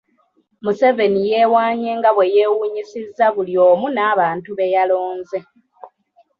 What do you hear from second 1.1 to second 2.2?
yeewaanye nga